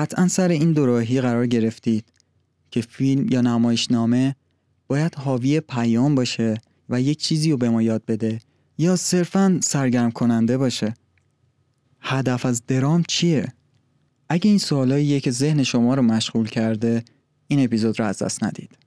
[0.00, 2.04] قطعا سر این دوراهی قرار گرفتید
[2.70, 4.36] که فیلم یا نمایشنامه
[4.88, 8.40] باید حاوی پیام باشه و یک چیزی رو به ما یاد بده
[8.78, 10.94] یا صرفا سرگرم کننده باشه.
[12.00, 13.52] هدف از درام چیه؟
[14.28, 17.04] اگه این سوالاییه که ذهن شما رو مشغول کرده
[17.46, 18.78] این اپیزود رو از دست ندید.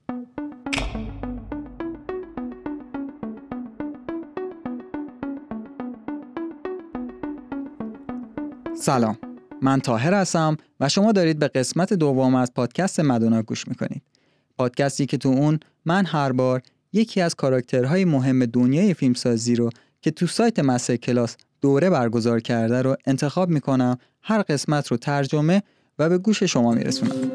[8.76, 9.33] سلام.
[9.62, 14.02] من تاهر هستم و شما دارید به قسمت دوم از پادکست مدونا گوش می‌کنید.
[14.58, 16.62] پادکستی که تو اون من هر بار
[16.92, 22.82] یکی از کاراکترهای مهم دنیای فیلمسازی رو که تو سایت مسه کلاس دوره برگزار کرده
[22.82, 25.62] رو انتخاب می‌کنم هر قسمت رو ترجمه
[25.98, 27.30] و به گوش شما میرسونم.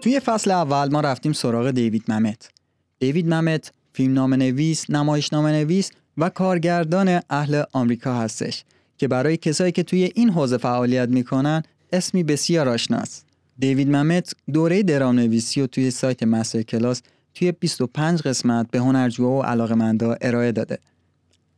[0.00, 2.50] توی فصل اول ما رفتیم سراغ دیوید ممت.
[2.98, 8.64] دیوید ممت فیلمنامه نویس، نمایشنامه نویس و کارگردان اهل آمریکا هستش
[8.98, 11.62] که برای کسایی که توی این حوزه فعالیت می‌کنن
[11.92, 13.26] اسمی بسیار آشناست.
[13.58, 17.02] دیوید ممت دوره درام نویسی و توی سایت مستر کلاس
[17.34, 20.78] توی 25 قسمت به هنرجوها و علاقمندا ارائه داده.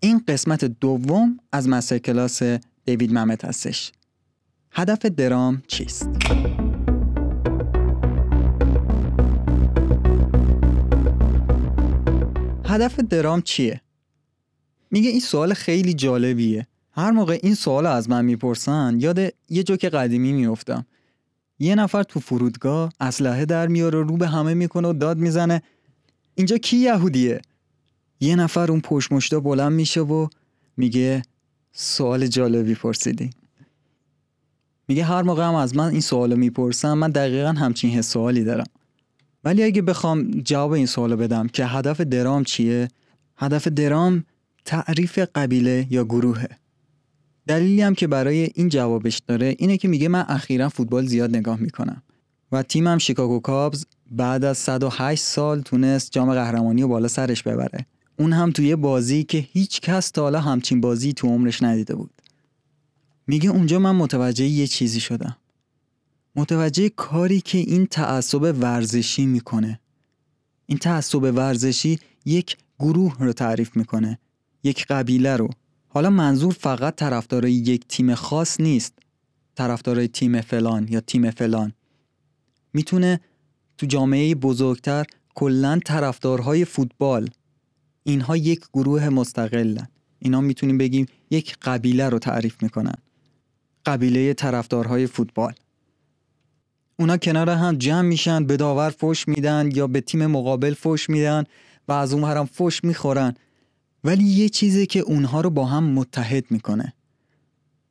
[0.01, 2.43] این قسمت دوم از مستر کلاس
[2.85, 3.93] دیوید ممت هستش.
[4.73, 6.09] هدف درام چیست؟
[12.65, 13.81] هدف درام چیه؟
[14.97, 16.67] میگه این سوال خیلی جالبیه.
[16.93, 20.87] هر موقع این سوال از من می‌پرسن یاد یه جوک قدیمی میفتم
[21.59, 25.63] یه نفر تو فرودگاه اسلحه در میاره رو به همه می‌کنه و داد می‌زنه.
[26.35, 27.41] اینجا کی یهودیه؟
[28.21, 30.29] یه نفر اون پشت بلند میشه و
[30.77, 31.23] میگه
[31.73, 33.31] سوال جالبی پرسیدی.
[34.89, 38.67] میگه هر موقع هم از من این سوالو می‌پرسم من دقیقا همچین سوالی دارم.
[39.45, 42.89] ولی اگه بخوام جواب این سوالو بدم که هدف درام چیه؟
[43.37, 44.25] هدف درام
[44.67, 46.49] تعریف قبیله یا گروهه.
[47.47, 51.61] دلیلی هم که برای این جوابش داره اینه که میگه من اخیرا فوتبال زیاد نگاه
[51.61, 52.03] می‌کنم
[52.53, 57.87] و تیمم شیکاگو کابز بعد از 108 سال تونست جام قهرمانی و بالا سرش ببره.
[58.19, 62.11] اون هم توی بازی که هیچ کس تا حالا همچین بازی تو عمرش ندیده بود.
[63.27, 65.37] میگه اونجا من متوجه یه چیزی شدم.
[66.37, 69.81] متوجه کاری که این تعصب ورزشی می‌کنه.
[70.67, 74.19] این تعصب ورزشی یک گروه رو تعریف می‌کنه.
[74.67, 75.51] یک قبیله رو.
[75.89, 78.93] حالا منظور فقط طرفدارای یک تیم خاص نیست.
[79.55, 81.73] طرفدارای تیم فلان یا تیم فلان.
[82.73, 83.21] می‌تونه
[83.79, 85.05] تو جامعه بزرگتر
[85.35, 87.31] کلا طرفدارهای فوتبال.
[88.05, 89.89] اینها یک گروه مستقلن.
[90.19, 92.95] اینا می‌تونیم بگیم یک قبیله رو تعریف می‌کنن.
[93.87, 95.53] قبیله طرفدارهای فوتبال.
[96.99, 101.45] اونا کنار هم جمع میشن به داور فوش میدن یا به تیم مقابل فوش میدن
[101.89, 103.35] و از اون هم فوش می‌خورن.
[104.07, 106.93] ولی یه چیزی که اونها رو با هم متحد می‌کنه.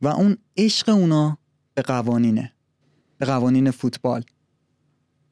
[0.02, 1.38] و اون عشق اونا
[1.74, 2.52] به قوانینه.
[3.18, 4.24] به قوانین فوتبال.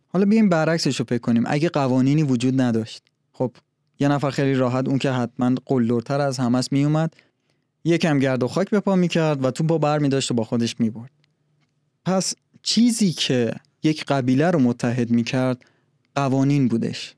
[0.08, 1.44] حالا بیایم برعکسش رو فکر کنیم.
[1.48, 3.52] اگه قوانینی وجود نداشت خب
[4.00, 7.14] یه نفر خیلی راحت اون که حتما قلدرتر از همس میومد
[7.84, 10.80] یکم گرد و خاک به پا می‌کرد و تو با بر میداشت و با خودش
[10.80, 11.12] می‌برد.
[12.06, 15.66] پس چیزی که یک قبیله رو متحد می‌کرد
[16.16, 17.16] قوانین بودش.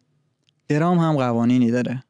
[0.67, 2.03] درام هم قوانینی داره.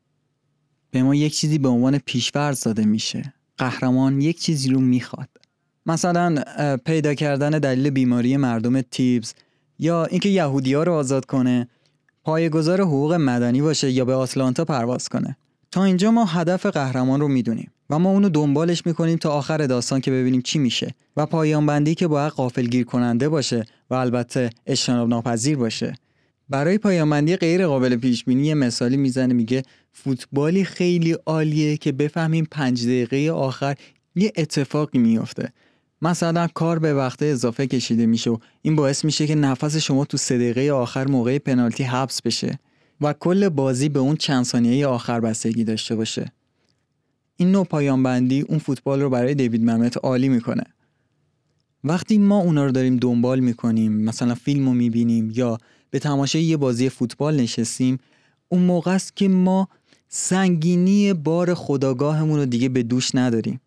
[0.95, 3.33] به ما یک چیزی به عنوان پیشورز داده میشه.
[3.57, 5.29] قهرمان یک چیزی رو می‌خواد.
[5.85, 6.35] مثلا
[6.85, 9.33] پیدا کردن دلیل بیماری مردم تیبز
[9.79, 11.67] یا اینکه یهودی ها رو آزاد کنه
[12.23, 15.37] پایگذار حقوق مدنی باشه یا به آتلانتا پرواز کنه.
[15.71, 20.01] تا اینجا ما هدف قهرمان رو می‌دونیم و ما اونو دنبالش می‌کنیم تا آخر داستان
[20.01, 24.49] که ببینیم چی میشه و پایان بندی که باید قافل گیر کننده باشه و البته
[24.65, 25.93] اجتناب ناپذیر باشه.
[26.49, 29.63] برای پایانبندی غیر قابل پیش بینی مثالی می‌زنه میگه
[29.97, 33.75] فوتبالی خیلی عالیه که بفهمیم پنج دقیقه آخر
[34.15, 35.53] یه اتفاقی میافته.
[36.01, 40.17] مثلا کار به وقت اضافه کشیده میشه و این باعث میشه که نفس شما تو
[40.17, 42.59] سه دقیقه آخر موقع پنالتی حبس بشه
[43.01, 46.31] و کل بازی به اون چند ثانیه آخر بستگی داشته باشه.
[47.37, 50.63] این نوع پایانبندی اون فوتبال رو برای دیوید ممت عالی می‌کنه.
[51.83, 55.57] وقتی ما اونا رو داریم دنبال می‌کنیم مثلا فیلم رو می‌بینیم یا
[55.89, 57.99] به تماشای یه بازی فوتبال نشستیم
[58.49, 59.69] اون موقع است که ما
[60.17, 63.61] سنگینی بار خداگاهمون رو دیگه به دوش نداریم.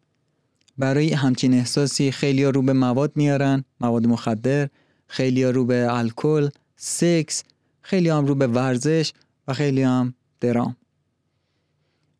[0.79, 4.69] برای همچین احساسی خیلی رو به مواد میارن مواد مخدر
[5.07, 7.45] خیلی رو به الکل سکس
[7.81, 9.13] خیلی هم رو به ورزش
[9.49, 10.77] و خیلی هم درام.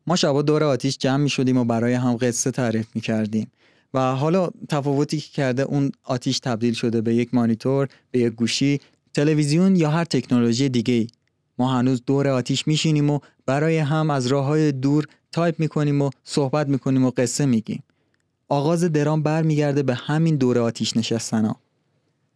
[0.07, 3.51] ما شبا دور آتیش جمع می شدیم و برای هم قصه تعریف می کردیم.
[3.93, 8.79] و حالا تفاوتی که کرده اون آتیش تبدیل شده به یک مانیتور به یک گوشی
[9.13, 11.07] تلویزیون یا هر تکنولوژی دیگه ای
[11.59, 16.09] ما هنوز دور آتیش میشینیم و برای هم از راه های دور تایپ می‌کنیم و
[16.23, 17.83] صحبت می‌کنیم و قصه میگیم.
[18.49, 21.55] آغاز درام برمیگرده به همین دوره آتیش نشستن ها.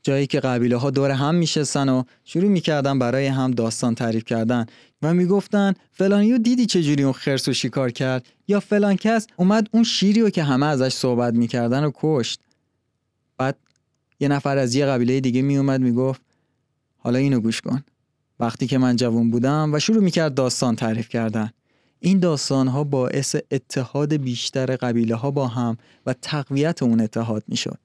[0.04, 4.66] جایی که قبیله ها دور هم میشستن و شروع می‌کردن برای هم داستان تعریف کردن
[5.02, 9.84] و می‌گفتن فلانیو دیدی چجوری اون خرس و شکار کرد؟ یا فلان کس اومد اون
[9.84, 12.40] شیری رو که همه ازش صحبت می‌کردن و کشت.
[13.38, 13.58] بعد
[14.20, 16.22] یه نفر از یه قبیله دیگه میومد می‌گفت
[16.98, 17.84] حالا اینو گوش کن.
[18.44, 21.50] وقتی که من جوان بودم و شروع می‌کرد داستان تعریف کردن.
[22.00, 27.78] این داستان ها باعث اتحاد بیشتر قبیله ها با هم و تقویت اون اتحاد می‌شد.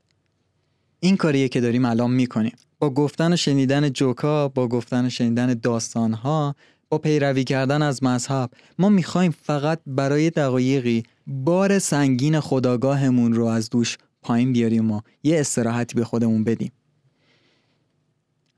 [1.00, 2.56] این کاریه که داریم الان می‌کنیم.
[2.78, 6.54] با گفتن و شنیدن جوکا با گفتن و شنیدن داستان ها
[6.88, 13.70] با پیروی کردن از مذهب ما می‌خوایم فقط برای دقایقی بار سنگین خداگاهمون رو از
[13.70, 16.72] دوش پایین بیاریم و یه استراحتی به خودمون بدیم.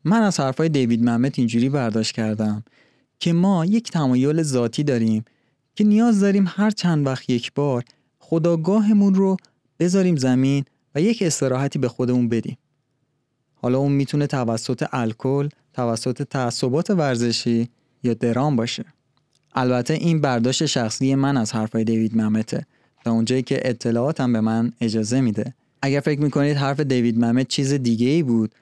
[0.05, 2.65] من از حرفای دیوید محمد اینجوری برداشت کردم
[3.19, 5.25] که ما یک تمایل ذاتی داریم
[5.75, 7.85] که نیاز داریم هر چند وقت یک بار
[8.19, 9.37] خداگاهمون رو
[9.79, 10.65] بذاریم زمین
[10.95, 12.59] و یک استراحتی به خودمون بدیم.
[13.55, 17.69] حالا اون می‌تونه توسط الکل، توسط تعصبات ورزشی
[18.03, 18.85] یا درام باشه.
[19.55, 22.67] البته این برداشت شخصی من از حرفای دیوید ممته
[23.05, 25.55] تا اونجایی که اطلاعاتم به من اجازه میده.
[25.83, 28.55] اگر فکر می‌کنید حرف دیوید ممت چیز دیگه ای بود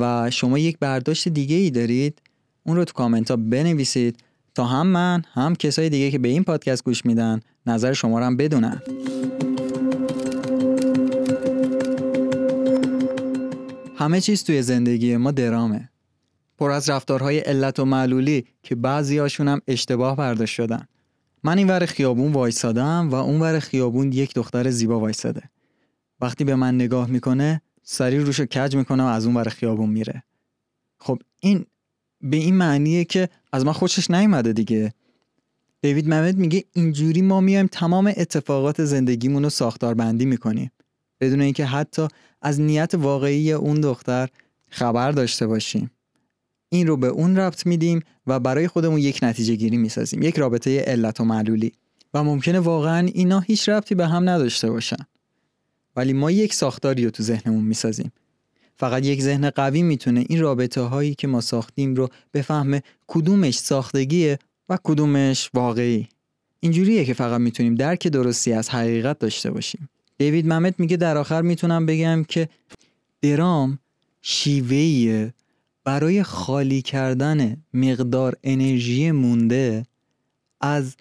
[0.00, 2.22] و شما یک برداشت دیگه ای دارید.
[2.66, 4.16] اون رو تو کامنت ها بنویسید
[4.54, 8.24] تا هم من هم کسای دیگه که به این پادکست گوش میدن نظر شما رو
[8.24, 8.82] هم بدونن.
[13.96, 15.88] همه چیز توی زندگی ما درامه.
[16.58, 20.86] پر از رفتارهای علت و معلولی که بعضی هاشون هم اشتباه برداشت شدن.
[21.42, 25.42] من این ور خیابون وایسادم و اون ور خیابون یک دختر زیبا وایساده.
[26.20, 30.22] وقتی به من نگاه می‌کنه سریع روشو کج می‌کنه و از اون ور خیابون میره.
[30.98, 31.66] خب این
[32.20, 34.92] به این معنیه که از من خوشش نیومده دیگه.
[35.80, 40.70] دیوید محمد میگه اینجوری ما میایم تمام اتفاقات زندگیمون رو ساختار بندی می‌کنیم.
[41.20, 42.08] بدون اینکه حتی
[42.42, 44.28] از نیت واقعی اون دختر
[44.68, 45.90] خبر داشته باشیم.
[46.68, 50.80] این رو به اون ربط میدیم و برای خودمون یک نتیجه گیری می‌سازیم یک رابطه
[50.80, 51.72] علت و معلولی.
[52.14, 55.06] و ممکنه واقعا اینا هیچ ربطی به هم نداشته باشن.
[55.96, 58.12] ولی ما یک ساختاری رو تو ذهنمون می‌سازیم.
[58.76, 64.38] فقط یک ذهن قوی می‌تونه این رابطه هایی که ما ساختیم رو بفهمه کدومش ساختگیه
[64.68, 66.08] و کدومش واقعی.
[66.60, 69.88] اینجوریه که فقط می‌تونیم درک درستی از حقیقت داشته باشیم.
[70.18, 72.48] دیوید ممت میگه در آخر می‌تونم بگم که
[73.22, 73.78] درام
[74.22, 75.34] شیوهیه
[75.84, 79.86] برای خالی کردن مقدار انرژی مونده
[80.60, 80.96] از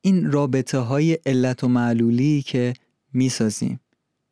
[0.00, 2.74] این رابطه های علت و معلولی که
[3.12, 3.80] می‌سازیم.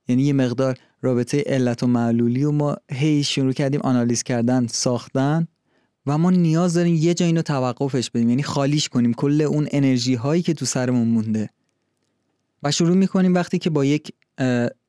[0.09, 5.49] یعنی یه مقدار رابطه علت و معلولی و ما هی شروع کردیم آنالیز کردن ساختن
[6.07, 8.29] و ما نیاز داریم یه جا اینو توقفش بدیم.
[8.29, 9.15] یعنی خالیش کنیم.
[9.15, 11.51] کل اون انرژی هایی که تو سرمون مونده.
[12.63, 14.13] و شروع می‌کنیم وقتی که با یک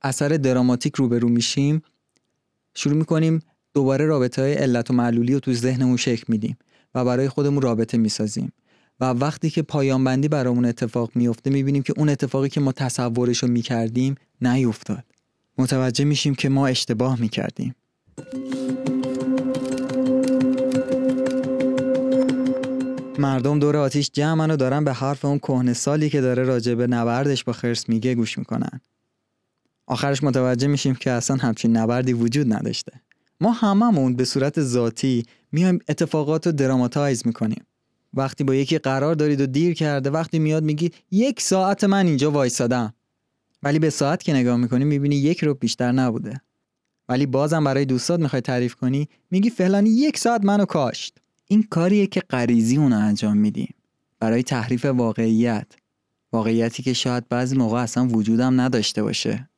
[0.01, 1.81] اثر دراماتیک روبرو میشیم
[2.73, 3.39] شروع می‌کنیم
[3.73, 6.57] دوباره رابطه های علت و معلولی رو تو ذهنمون شکل میدیم
[6.95, 8.51] و برای خودمون رابطه می‌سازیم.
[8.99, 13.37] و وقتی که پایان بندی برامون اتفاق میفته می‌بینیم که اون اتفاقی که ما تصورش
[13.37, 15.03] رو می‌کردیم نیفتاد.
[15.57, 17.75] متوجه میشیم که ما اشتباه می‌کردیم.
[23.19, 26.87] مردم دور آتیش جمعن و دارن به حرف اون کهنه سالی که داره راجع به
[26.87, 28.81] نبردش با خرس میگه گوش می‌کنن.
[29.87, 32.91] آخرش متوجه میشیم که اصلا همچین نبردی وجود نداشته.
[33.41, 37.63] ما هممون به صورت ذاتی میایم اتفاقات رو دراماتایز می‌کنیم.
[38.15, 42.31] وقتی با یکی قرار دارید و دیر کرده وقتی میاد میگی یک ساعت من اینجا
[42.31, 42.93] وایسادم.
[43.63, 46.41] ولی به ساعت که نگاه می‌کنی می‌بینی یک رو بیشتر نبوده.
[47.09, 51.17] ولی بازم برای دوستات می‌خوای تعریف کنی میگی فلانی یک ساعت منو کاشت.
[51.47, 53.73] این کاریه که غریزی اونو انجام میدیم.
[54.19, 55.67] برای تحریف واقعیت.
[56.33, 59.49] واقعیتی که شاید بعضی موقع اصلا وجودم نداشته باشه.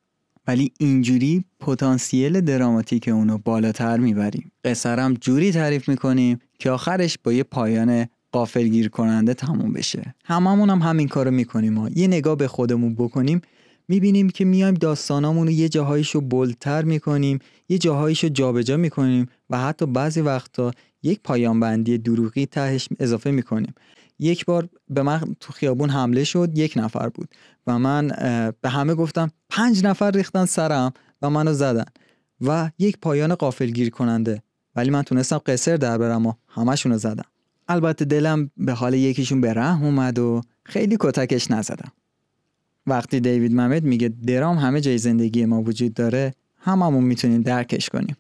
[0.48, 4.52] ولی اینجوری پتانسیل دراماتیک اونو بالاتر می‌بریم.
[4.66, 10.16] قصرم جوری تعریف می‌کنیم که آخرش با یه پایان قافلگیر کننده تموم بشه.
[10.26, 13.42] هممون هم همین کارو می‌کنیم ما یه نگاه به خودمون بکنیم
[13.88, 19.86] می‌بینیم که میایم داستانامون رو یه جاهایشو بلتر می‌کنیم یه جاهایشو جابجا می‌کنیم و حتی
[19.86, 20.72] بعضی وقتا
[21.04, 23.74] یک پایان بندی دروغی تهش اضافه می‌کنیم.
[24.20, 27.30] یک بار به من تو خیابون حمله شد یک نفر بود
[27.68, 28.08] و من
[28.62, 31.86] به همه گفتم پنج نفر ریختن سرم و منو زدن
[32.42, 34.44] و یک پایان قافلگیر کننده
[34.76, 37.26] ولی من تونستم قصر در برم و همشونو زدم.
[37.68, 41.92] البته دلم به حال یکیشون به رحم اومد و خیلی کتکش نزدم.
[42.88, 48.16] وقتی دیوید ممد میگه درام همه جای زندگی ما وجود داره هممون می‌تونیم درکش کنیم.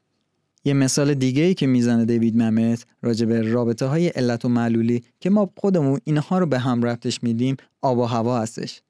[0.65, 5.03] یه مثال دیگه ای که می‌زنه دیوید ممت راجع به رابطه های علت و معلولی
[5.19, 8.81] که ما خودمون اینها رو به هم ربطش میدیم آب و هوا هستش.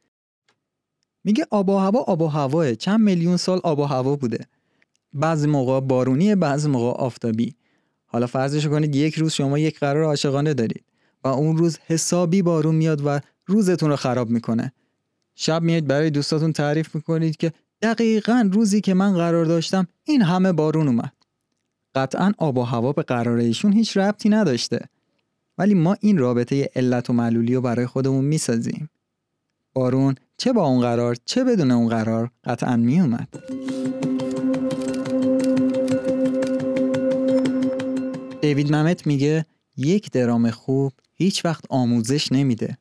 [1.23, 2.75] میگه آب و هوا آب و هواه.
[2.75, 4.45] چند میلیون سال آب و هوا بوده.
[5.13, 7.55] بعضی موقع بارونی بعضی موقع آفتابی.
[8.07, 10.83] حالا فرضش کنید یک روز شما یک قرار عاشقانه دارید
[11.23, 14.71] و اون روز حسابی بارون میاد و روزتون رو خراب می‌کنه.
[15.35, 20.51] شب میاد برای دوستاتون تعریف می‌کنید که دقیقا روزی که من قرار داشتم این همه
[20.51, 21.13] بارون اومد.
[21.95, 24.79] قطعا آب و هوا به قرار ایشون هیچ ربطی نداشته.
[25.57, 28.89] ولی ما این رابطه علت و معلولی رو برای خودمون می‌سازیم.
[29.73, 33.27] بارون چه با اون قرار چه بدون اون قرار قطعا میومد
[38.47, 39.45] دیوید ممت میگه
[39.77, 42.77] یک درام خوب هیچ وقت آموزش نمیده.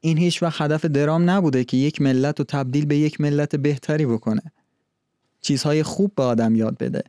[0.00, 4.06] این هیچ وقت هدف درام نبوده که یک ملت رو تبدیل به یک ملت بهتری
[4.06, 4.42] بکنه.
[5.40, 7.02] چیزهای خوب به آدم یاد بده.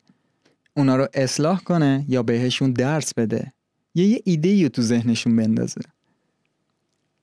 [0.78, 3.54] اونا رو اصلاح کنه یا بهشون درس بده.
[3.96, 5.82] یا یه ایده رو تو ذهنشون بندازه.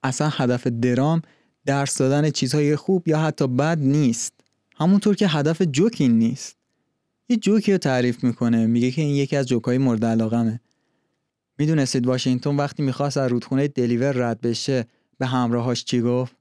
[0.03, 1.23] اصلا هدف درام
[1.67, 4.33] درس دادن چیزهای خوب یا حتی بد نیست.
[4.77, 6.57] همونطور که هدف جوک این نیست.
[7.31, 8.67] یه جوکی رو تعریف می‌کنه.
[8.67, 10.61] میگه که این یکی از جوکای مورد علاقمه.
[11.59, 14.87] می‌دونستید واشنگتن وقتی می‌خواست از رودخونه دلیور رد بشه
[15.19, 16.37] به همراهاش چی گفت؟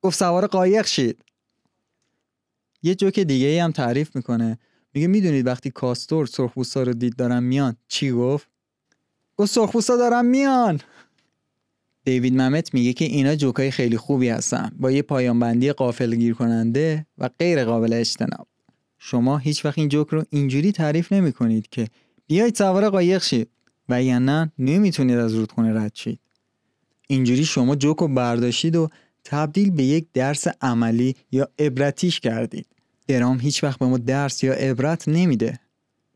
[0.00, 1.24] گفت سوار قایق شید.
[2.82, 4.58] یه جوک دیگه ای هم تعریف می‌کنه.
[4.94, 8.48] میگه می‌دونید وقتی کاستور سرخپوستا رو دید دارن میان چی گفت؟
[9.36, 10.80] گفت سرخپوستا دارن میان.
[12.04, 14.72] دیوید ممت میگه که اینا جوکای خیلی خوبی هستن.
[14.78, 18.48] با یه پایانبندی قافل گیر کننده و غیر قابل اجتناب.
[19.04, 21.88] شما هیچ وقت این جوک رو اینجوری تعریف نمی کنید که
[22.26, 23.48] بیایید سوار قایق شید
[23.88, 26.20] و یا نه نمی‌تونید از رودخونه رد شید.
[27.06, 28.88] اینجوری شما جوک رو برداشتید و
[29.24, 32.66] تبدیل به یک درس عملی یا عبرتیش کردید.
[33.08, 35.58] درام هیچ وقت به ما درس یا عبرت نمیده.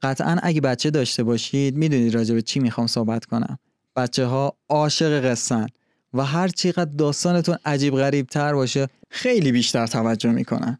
[0.02, 3.58] قطعا اگه بچه داشته باشید می‌دونید راجع به چی می‌خوام صحبت کنم.
[3.96, 5.66] بچه ها عاشق قصن
[6.14, 10.78] و هر چقدر داستانتون عجیب غریب تر باشه خیلی بیشتر توجه می‌کنن.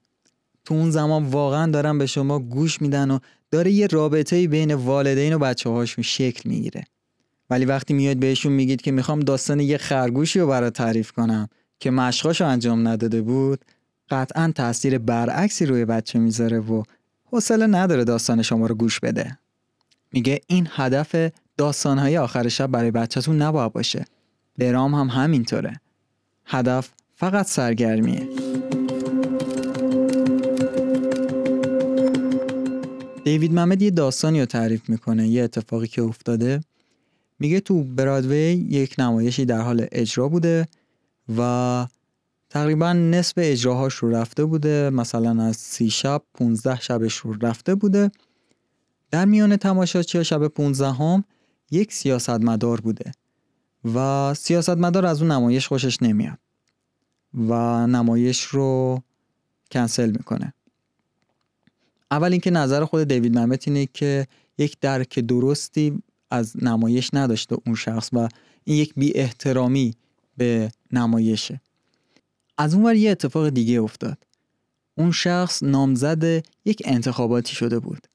[0.67, 3.19] تو اون زمان واقعا دارن به شما گوش میدن و
[3.51, 6.85] داره یه رابطه بین والدین و بچه هاشون شکل می‌گیره.
[7.51, 11.49] ولی وقتی میاد بهشون میگید که می‌خوام داستان یه خرگوشی رو برای تعریف کنم
[11.81, 13.65] که مشقاشو انجام نداده بود
[14.11, 16.83] قطعا تاثیر برعکسی روی بچه می‌ذاره و
[17.25, 19.39] حوصله نداره داستان شما رو گوش بده.
[20.13, 24.05] میگه این هدف داستانهای آخر شب برای بچهتون نباید باشه.
[24.59, 25.81] درام هم همینطوره.
[26.47, 28.29] هدف فقط سرگرمیه.
[33.27, 36.61] دیوید محمد یه داستانی رو تعریف می‌کنه یه اتفاقی که افتاده.
[37.39, 38.39] میگه تو برادوی
[38.71, 40.69] یک نمایشی در حال اجرا بوده
[41.39, 41.87] و
[42.51, 44.91] تقریبا نصف اجراهاش رو رفته بوده.
[44.91, 48.11] مثلا از سی شب 15 شبش رو رفته بوده.
[49.11, 51.25] در میان تماشاچی شب 15 هم
[51.71, 53.13] یک سیاستمدار بوده
[53.95, 56.39] و سیاستمدار از اون نمایش خوشش نمیاد
[57.35, 57.53] و
[57.87, 59.03] نمایش رو
[59.71, 60.53] کنسل می‌کنه.
[62.11, 64.27] اول اینکه نظر خود دیوید ممت اینه که
[64.59, 68.29] یک درک درستی از نمایش نداشته اون شخص و
[68.65, 69.95] این یک بی احترامی
[70.37, 71.61] به نمایشه.
[72.59, 74.19] از اون یه اتفاق دیگه افتاد.
[74.99, 76.25] اون شخص نامزد
[76.65, 78.07] یک انتخاباتی شده بود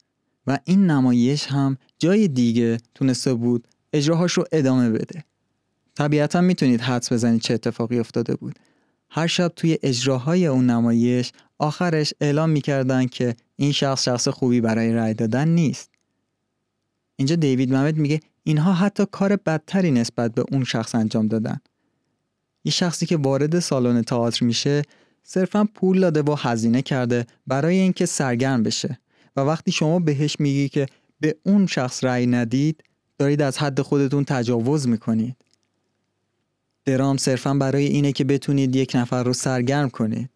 [0.47, 5.23] و این نمایش هم جای دیگه تونسته بود اجراهاش رو ادامه بده.
[5.95, 8.59] طبیعتا می‌تونید حدس بزنید چه اتفاقی افتاده بود.
[9.09, 14.93] هر شب توی اجراهای اون نمایش آخرش اعلام می‌کردن که این شخص شخص خوبی برای
[14.93, 15.89] رأی دادن نیست.
[17.15, 21.59] اینجا دیوید محمد میگه اینها حتی کار بدتری نسبت به اون شخص انجام دادن.
[22.63, 24.81] یه شخصی که وارد سالن تئاتر میشه
[25.23, 28.99] صرفا پول داده و هزینه کرده برای اینکه سرگرم بشه.
[29.35, 30.85] و وقتی شما بهش میگی که
[31.19, 32.83] به اون شخص رأی ندید
[33.17, 35.35] دارید از حد خودتون تجاوز می‌کنید.
[36.85, 40.29] درام صرفا برای اینه که بتونید یک نفر رو سرگرم کنید.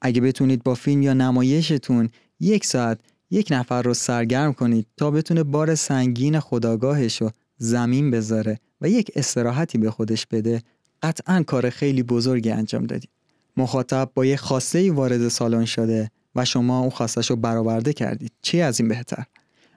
[0.00, 5.42] اگه بتونید با فیلم یا نمایشتون یک ساعت یک نفر رو سرگرم کنید تا بتونه
[5.42, 10.62] بار سنگین خداگاهش رو زمین بذاره و یک استراحتی به خودش بده.
[11.02, 13.10] قطعا کار خیلی بزرگی انجام دادید.
[13.56, 18.32] مخاطب با یک خواسته وارد سالن شده و شما اون خواستش رو برآورده کردید.
[18.42, 19.24] چی از این بهتر؟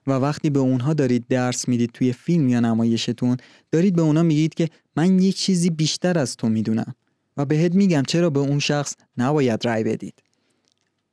[0.08, 3.38] و وقتی به اونها دارید درس می‌دید توی فیلم یا نمایشتون
[3.72, 6.96] دارید به اونها میگید که من یک چیزی بیشتر از تو می‌دونم
[7.38, 10.14] و بهت میگم چرا به اون شخص نباید رأی بدید.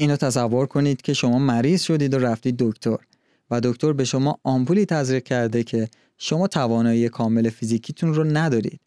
[0.01, 2.97] اینو تصور کنید که شما مریض شدید و رفتید دکتر
[3.51, 5.89] و دکتر به شما آمپولی تزریق کرده که
[6.19, 8.81] شما توانایی کامل فیزیکیتون رو ندارید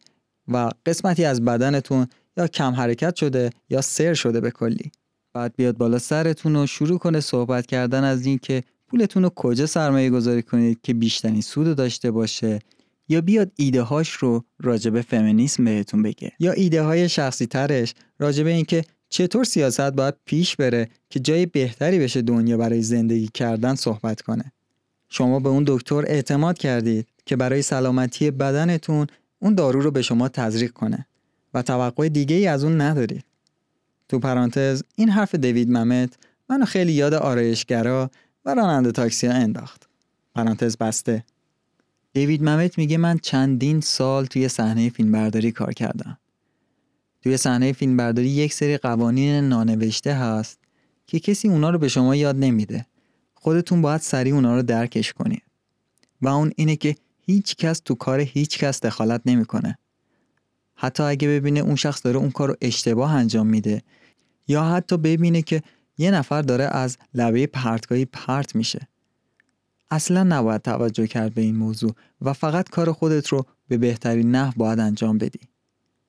[0.48, 2.06] و قسمتی از بدنتون
[2.36, 4.92] یا کم حرکت شده یا سر شده به کلی.
[5.34, 10.10] بعد بیاد بالا سرتون و شروع کنه صحبت کردن از اینکه پولتون رو کجا سرمایه
[10.10, 12.58] گذاری کنید که بیشترین سود داشته باشه
[13.08, 16.32] یا بیاد ایده هاش رو راجب فمینیسم بهتون بگه.
[16.38, 21.98] یا ایده های شخصی ترش راجب اینکه چطور سیاست باید پیش بره که جای بهتری
[21.98, 24.52] بشه دنیا برای زندگی کردن صحبت کنه؟
[25.08, 29.06] شما به اون دکتر اعتماد کردید که برای سلامتی بدنتون
[29.38, 31.06] اون دارو رو به شما تزریق کنه
[31.54, 33.24] و توقع دیگه ای از اون ندارید.
[34.08, 36.14] تو پرانتز این حرف دیوید ممت
[36.48, 38.10] منو خیلی یاد آرایشگرا
[38.44, 39.88] و راننده تاکسی ها انداخت.
[40.34, 41.24] پرانتز بسته.
[42.12, 46.18] دیوید ممت میگه من چندین سال توی صحنه فیلمبرداری کار کردم.
[47.24, 50.58] توی صحنه فیلمبرداری یک سری قوانین نانوشته هست
[51.06, 52.86] که کسی اونا رو به شما یاد نمیده.
[53.34, 55.42] خودتون باید سریع اونا رو درکش کنید
[56.22, 59.78] و اون اینه که هیچ کس تو کار هیچ کس دخالت نمی‌کنه.
[60.74, 63.82] حتی اگه ببینه اون شخص داره اون کار رو اشتباه انجام میده
[64.48, 65.62] یا حتی ببینه که
[65.98, 68.88] یه نفر داره از لبه پرتگاهی پرت میشه.
[69.90, 74.52] اصلا نباید توجه کرد به این موضوع و فقط کار خودت رو به بهترین نحو
[74.56, 75.40] باید انجام بدی.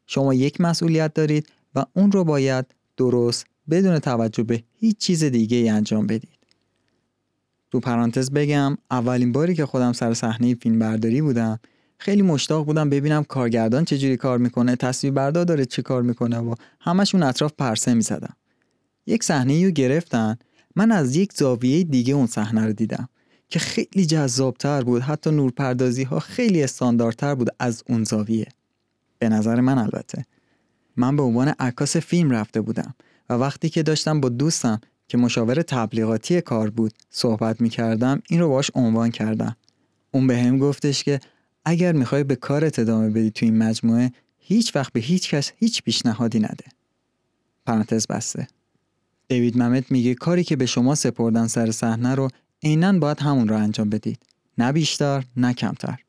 [0.05, 2.65] شما یک مسئولیت دارید و اون رو باید
[2.97, 6.29] درست بدون توجه به هیچ چیز دیگه ای انجام بدید.
[7.71, 11.59] تو پرانتز بگم اولین باری که خودم سر صحنه فیلم برداری بودم
[11.97, 16.55] خیلی مشتاق بودم ببینم کارگردان چجوری کار می‌کنه تصویر بردار داره چه کار می‌کنه و
[16.79, 18.35] همشون اطراف پرسه می‌زدم
[19.07, 20.38] یک صحنه رو گرفتن
[20.75, 23.09] من از یک زاویه دیگه اون صحنه رو دیدم
[23.50, 28.47] که خیلی جذابتر بود حتی نورپردازی ها خیلی استانداردتر بود از اون زاویه.
[29.19, 30.25] به نظر من البته.
[30.95, 32.95] من به عنوان عکاس فیلم رفته بودم
[33.29, 38.39] و وقتی که داشتم با دوستم که مشاور تبلیغاتی کار بود صحبت می کردم این
[38.39, 39.55] رو باش عنوان کردم.
[40.12, 41.19] اون به هم گفتش که
[41.65, 45.84] اگر می‌خوای به کارت ادامه بدی تو این مجموعه هیچ وقت به هیچ کس هیچ
[45.84, 46.65] پیشنهادی نده.
[47.65, 48.48] پرانتز بسته.
[49.27, 52.27] دیوید ممت میگه کاری که به شما سپردن سر صحنه رو
[52.63, 54.19] عینا باید همون رو انجام بدید.
[54.57, 56.04] نه بیشتر نه کمتر.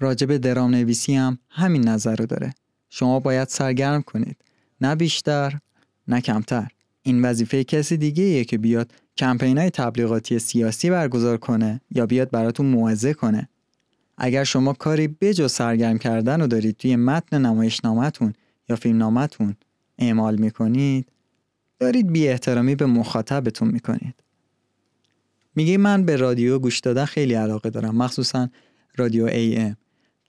[0.00, 2.54] راجب درام نویسی هم همین نظر رو داره.
[2.90, 4.36] شما باید سرگرم کنید.
[4.80, 5.58] نه بیشتر
[6.08, 6.68] نه کمتر.
[7.02, 12.30] این وظیفه کسی دیگه ایه که بیاد کمپین های تبلیغاتی سیاسی برگزار کنه یا بیاد
[12.30, 13.48] براتون موعظه کنه.
[14.18, 18.32] اگر شما کاری بجز سرگرم کردن رو دارید توی متن نمایشنامتون
[18.68, 19.56] یا فیلمنامتون
[19.98, 21.08] اعمال می‌کنید
[21.78, 24.14] دارید بی احترامی به مخاطبتون می‌کنید.
[25.54, 28.48] میگه من به رادیو گوش دادن خیلی علاقه دارم مخصوصا
[28.96, 29.79] رادیو AM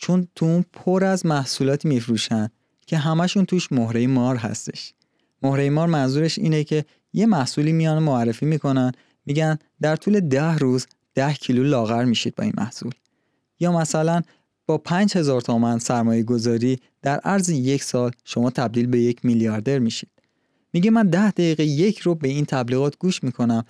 [0.02, 2.50] چون تو اون پر از محصولاتی میفروشن
[2.88, 4.94] که همشون توش مهره مار هستش.
[5.42, 8.92] مهره مار منظورش اینه که یه محصولی میان معرفی می‌کنن
[9.26, 12.92] میگن در طول ده روز ده کیلو لاغر میشید با این محصول.
[13.60, 14.22] یا مثلا
[14.66, 20.10] با 5000 تومن سرمایه گذاری در عرض یک سال شما تبدیل به یک میلیاردر میشید.
[20.74, 23.66] میگه من ده دقیقه یک رو به این تبلیغات گوش می‌کنم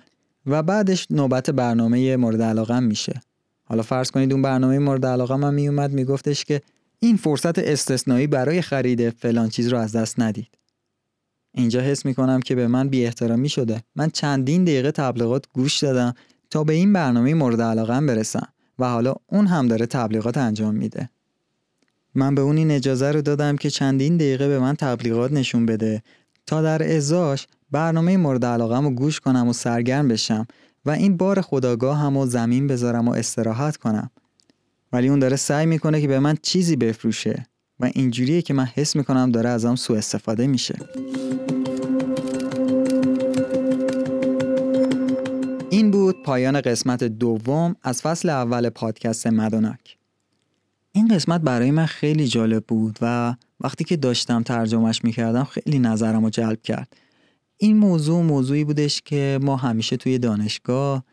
[0.46, 3.20] و بعدش نوبت برنامه مورد علاقه میشه.
[3.72, 6.62] حالا فرض کنید اون برنامه مورد علاقه من میومد میگفتش که
[6.98, 10.48] این فرصت استثنایی برای خرید فلان چیز رو از دست ندید.
[11.54, 13.82] اینجا حس می‌کنم که به من بی احترامی شده.
[13.96, 16.14] من چندین دقیقه تبلیغات گوش دادم
[16.50, 21.10] تا به این برنامه مورد علاقه برسم و حالا اون هم داره تبلیغات انجام میده.
[22.14, 26.02] من به اون این اجازه رو دادم که چندین دقیقه به من تبلیغات نشون بده
[26.46, 30.46] تا در ازاش برنامه مورد علاقه رو گوش کنم و سرگرم بشم.
[30.86, 34.10] و این بار خداگاه هم و زمین بذارم و استراحت کنم.
[34.92, 37.46] ولی اون داره سعی می‌کنه که به من چیزی بفروشه
[37.80, 40.78] و اینجوریه که من حس می‌کنم داره ازم سوء استفاده میشه.
[45.70, 49.98] این بود پایان قسمت دوم از فصل اول پادکست مدونک
[50.92, 56.24] این قسمت برای من خیلی جالب بود و وقتی که داشتم ترجمهش می‌کردم خیلی نظرم
[56.24, 56.96] رو جلب کرد.
[57.62, 61.04] این موضوع موضوعی بودش که ما همیشه توی دانشگاه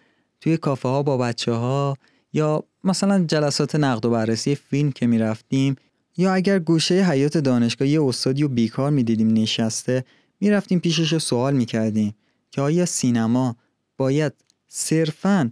[0.41, 1.97] توی کافه ها با بچه ها
[2.33, 5.75] یا مثلا جلسات نقد و بررسی فیلم که می‌رفتیم
[6.17, 10.05] یا اگر گوشه حیات دانشگاه یه استادی و بیکار می‌دیدیم نشسته
[10.39, 12.15] می‌رفتیم پیشش رو سوال می‌کردیم
[12.51, 13.55] که آیا سینما
[13.97, 14.33] باید
[14.67, 15.49] صرفا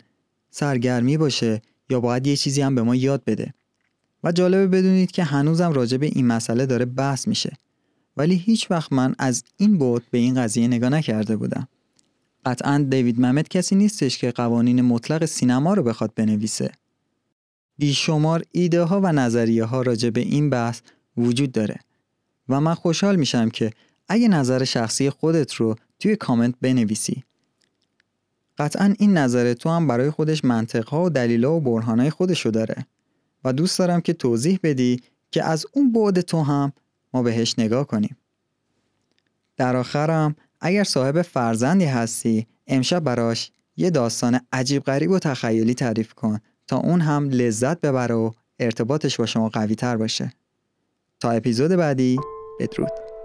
[0.49, 3.53] سرگرمی باشه یا باید یه چیزی هم به ما یاد بده؟
[4.23, 7.53] و جالبه بدونید که هنوزم راجع به این مسئله داره بحث میشه.
[8.17, 11.67] ولی هیچ وقت من از این بود به این قضیه نگاه نکرده بودم.
[12.45, 16.71] قطعا دیوید ممت کسی نیستش که قوانین مطلق سینما رو بخواد بنویسه.
[17.77, 20.81] بیشمار ایده ها و نظریه ها راجع به این بحث
[21.17, 21.79] وجود داره
[22.49, 23.71] و من خوشحال میشم که
[24.07, 27.23] اگه نظر شخصی خودت رو توی کامنت بنویسی.
[28.57, 32.85] قطعا این نظر تو هم برای خودش منطقها و دلیلا و برهانهای خودشو داره
[33.43, 35.01] و دوست دارم که توضیح بدی
[35.31, 36.73] که از اون بعد تو هم
[37.13, 38.17] ما بهش نگاه کنیم.
[39.57, 46.13] در آخرم اگر صاحب فرزندی هستی امشب براش یه داستان عجیب غریب و تخیلی تعریف
[46.13, 50.33] کن تا اون هم لذت ببره و ارتباطش با شما قوی تر باشه.
[51.19, 52.17] تا اپیزود بعدی
[52.59, 53.16] بدرود.